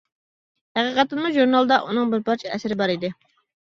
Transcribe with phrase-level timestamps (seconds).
[0.79, 3.17] ھەقىقەتەنمۇ ژۇرنالدا ئۇنىڭ بىر پارچە ئەسىرى بار ئىدى.